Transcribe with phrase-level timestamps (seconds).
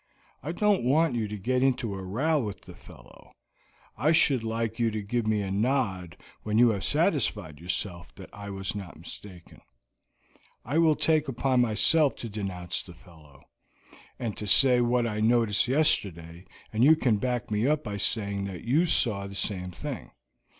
[0.41, 3.33] I don't want you to get into a row with the fellow.
[3.95, 8.31] I should like you to give me a nod when you have satisfied yourself that
[8.33, 9.61] I was not mistaken.
[10.65, 13.43] I will take upon myself to denounce the fellow,
[14.17, 18.45] and to say what I noticed yesterday and you can back me up by saying
[18.45, 20.09] that you saw the same thing.